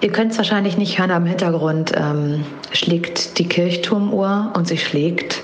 [0.00, 5.42] Ihr könnt es wahrscheinlich nicht hören, am Hintergrund ähm, schlägt die Kirchturmuhr und sie schlägt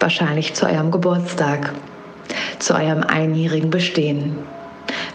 [0.00, 1.72] wahrscheinlich zu eurem Geburtstag,
[2.58, 4.36] zu eurem einjährigen Bestehen.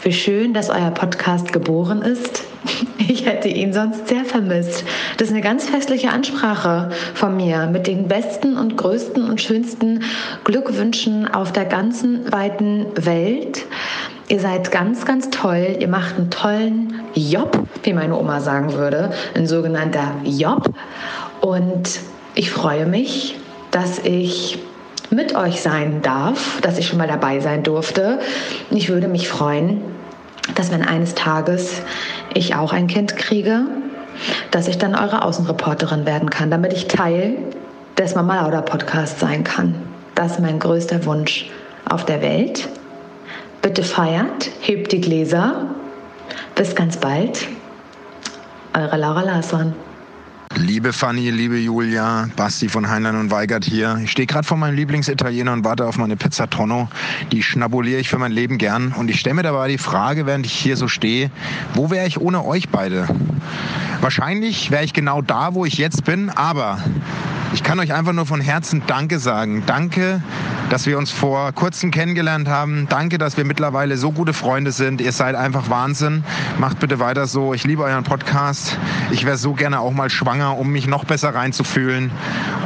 [0.02, 2.44] Wie schön, dass euer Podcast geboren ist.
[3.08, 4.86] Ich hätte ihn sonst sehr vermisst.
[5.18, 10.04] Das ist eine ganz festliche Ansprache von mir mit den besten und größten und schönsten
[10.46, 13.66] Glückwünschen auf der ganzen weiten Welt.
[14.32, 15.76] Ihr seid ganz, ganz toll.
[15.78, 20.74] Ihr macht einen tollen Job, wie meine Oma sagen würde, ein sogenannter Job.
[21.42, 22.00] Und
[22.34, 23.38] ich freue mich,
[23.72, 24.58] dass ich
[25.10, 28.20] mit euch sein darf, dass ich schon mal dabei sein durfte.
[28.70, 29.82] Ich würde mich freuen,
[30.56, 31.82] dass wenn eines Tages
[32.34, 33.66] ich auch ein Kind kriege,
[34.50, 37.36] dass ich dann eure Außenreporterin werden kann, damit ich Teil
[37.98, 39.76] des Mama Lauda Podcasts sein kann.
[40.16, 41.50] Das ist mein größter Wunsch
[41.90, 42.70] auf der Welt.
[43.62, 45.68] Bitte feiert, hebt die Gläser.
[46.56, 47.48] Bis ganz bald.
[48.74, 49.74] Eure Laura Larsson.
[50.56, 54.00] Liebe Fanny, liebe Julia, Basti von Heinlein und Weigert hier.
[54.04, 56.90] Ich stehe gerade vor meinem Lieblingsitaliener und warte auf meine Pizza Tonno.
[57.32, 58.94] Die schnabuliere ich für mein Leben gern.
[58.98, 61.30] Und ich stelle mir dabei die Frage, während ich hier so stehe,
[61.76, 63.08] wo wäre ich ohne euch beide?
[64.02, 66.80] Wahrscheinlich wäre ich genau da, wo ich jetzt bin, aber
[67.54, 69.64] ich kann euch einfach nur von Herzen Danke sagen.
[69.66, 70.22] Danke,
[70.70, 72.88] dass wir uns vor kurzem kennengelernt haben.
[72.90, 75.02] Danke, dass wir mittlerweile so gute Freunde sind.
[75.02, 76.24] Ihr seid einfach Wahnsinn.
[76.60, 77.54] Macht bitte weiter so.
[77.54, 78.78] Ich liebe euren Podcast.
[79.12, 82.12] Ich wäre so gerne auch mal schwanger, um mich noch besser reinzufühlen.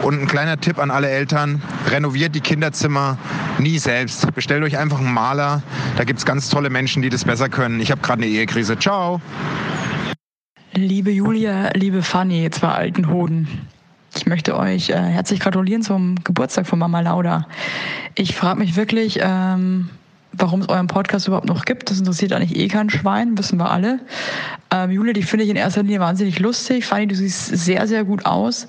[0.04, 1.64] Und ein kleiner Tipp an alle Eltern.
[1.90, 3.18] Renoviert die Kinderzimmer
[3.58, 4.34] nie selbst.
[4.36, 5.64] Bestellt euch einfach einen Maler.
[5.98, 7.80] Da gibt es ganz tolle Menschen, die das besser können.
[7.80, 8.78] Ich habe gerade eine Ehekrise.
[8.78, 9.20] Ciao.
[10.74, 13.48] Liebe Julia, liebe Fanny, zwei alten Hoden.
[14.26, 17.46] Ich möchte euch äh, herzlich gratulieren zum Geburtstag von Mama Lauda.
[18.16, 19.90] Ich frage mich wirklich, ähm,
[20.32, 21.92] warum es euren Podcast überhaupt noch gibt.
[21.92, 24.00] Das interessiert eigentlich eh kein Schwein, wissen wir alle.
[24.72, 26.88] Ähm, Julia, die finde ich in erster Linie wahnsinnig lustig.
[26.88, 28.66] Fanny, du siehst sehr, sehr gut aus.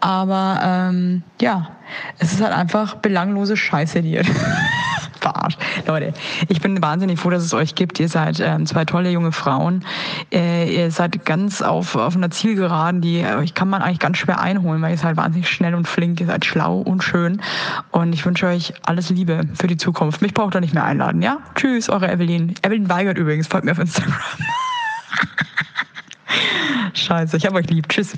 [0.00, 1.70] Aber ähm, ja,
[2.18, 4.24] es ist halt einfach belanglose Scheiße dir.
[5.18, 5.58] verarscht.
[5.86, 6.12] Leute,
[6.48, 8.00] ich bin wahnsinnig froh, dass es euch gibt.
[8.00, 9.84] Ihr seid ähm, zwei tolle junge Frauen.
[10.32, 14.40] Äh, ihr seid ganz auf, auf einer Zielgeraden, die euch kann man eigentlich ganz schwer
[14.40, 17.40] einholen, weil ihr seid wahnsinnig schnell und flink, ihr seid schlau und schön.
[17.90, 20.22] Und ich wünsche euch alles Liebe für die Zukunft.
[20.22, 21.38] Mich braucht ihr nicht mehr einladen, ja?
[21.54, 22.54] Tschüss, eure Evelyn.
[22.62, 24.14] Evelyn weigert übrigens, folgt mir auf Instagram.
[26.94, 27.88] Scheiße, ich hab euch lieb.
[27.88, 28.14] Tschüss.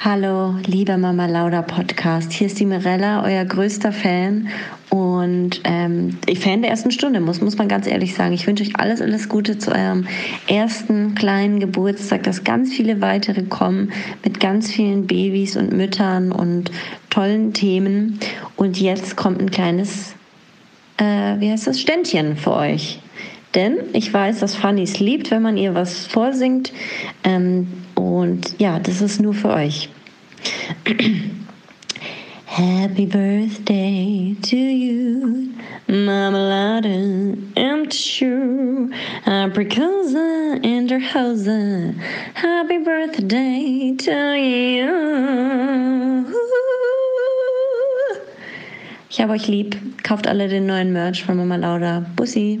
[0.00, 2.30] Hallo, lieber Mama Lauda Podcast.
[2.30, 4.46] Hier ist die Mirella, euer größter Fan
[4.90, 8.32] und ähm, Fan der ersten Stunde, muss, muss man ganz ehrlich sagen.
[8.32, 10.06] Ich wünsche euch alles, alles Gute zu eurem
[10.46, 13.90] ersten kleinen Geburtstag, dass ganz viele weitere kommen
[14.22, 16.70] mit ganz vielen Babys und Müttern und
[17.10, 18.20] tollen Themen.
[18.54, 20.14] Und jetzt kommt ein kleines,
[20.98, 23.00] äh, wie heißt das, Ständchen für euch.
[23.54, 26.72] Denn ich weiß, dass Fanny es liebt, wenn man ihr was vorsingt.
[27.24, 29.88] Ähm, und ja, das ist nur für euch.
[32.46, 35.52] Happy birthday to you,
[35.86, 38.90] Marmelade and true.
[39.26, 41.94] Aprikosa and her Hose.
[42.34, 46.26] Happy birthday to you.
[49.10, 49.76] Ich habe euch lieb.
[50.02, 52.06] Kauft alle den neuen Merch von Mama Lauda.
[52.16, 52.60] Bussi.